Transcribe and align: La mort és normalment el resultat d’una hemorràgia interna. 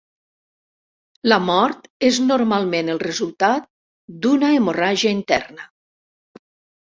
La 1.33 1.37
mort 1.49 1.83
és 2.09 2.17
normalment 2.29 2.89
el 2.95 3.01
resultat 3.03 3.69
d’una 4.25 4.51
hemorràgia 4.61 5.13
interna. 5.19 5.69